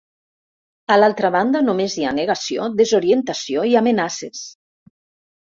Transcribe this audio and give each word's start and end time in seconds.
A 0.95 0.95
l’altra 0.99 1.29
banda 1.35 1.61
només 1.65 1.97
hi 1.99 2.07
ha 2.07 2.15
negació, 2.21 2.67
desorientació 2.81 3.67
i 3.75 3.79
amenaces. 3.85 4.43